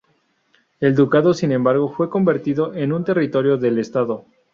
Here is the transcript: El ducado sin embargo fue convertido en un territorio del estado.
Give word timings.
El 0.79 0.95
ducado 0.95 1.31
sin 1.35 1.51
embargo 1.51 1.87
fue 1.87 2.09
convertido 2.09 2.73
en 2.73 2.91
un 2.91 3.03
territorio 3.03 3.57
del 3.57 3.77
estado. 3.77 4.25